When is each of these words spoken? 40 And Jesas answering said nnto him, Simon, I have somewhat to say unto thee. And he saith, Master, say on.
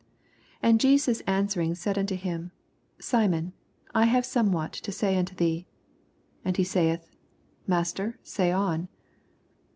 40 0.61 0.67
And 0.67 0.79
Jesas 0.81 1.21
answering 1.27 1.75
said 1.75 1.95
nnto 1.95 2.15
him, 2.15 2.49
Simon, 2.97 3.53
I 3.93 4.05
have 4.05 4.25
somewhat 4.25 4.73
to 4.73 4.91
say 4.91 5.15
unto 5.15 5.35
thee. 5.35 5.67
And 6.43 6.57
he 6.57 6.63
saith, 6.63 7.11
Master, 7.67 8.17
say 8.23 8.51
on. 8.51 8.87